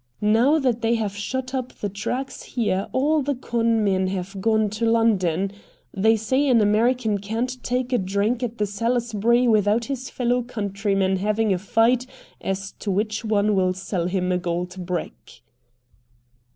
[0.33, 4.71] "Now that they have shut up the tracks here all the con men have gone
[4.71, 5.51] to London.
[5.93, 11.17] They say an American can't take a drink at the Salisbury without his fellow countrymen
[11.17, 12.07] having a fight
[12.43, 15.43] as to which one will sell him a gold brick."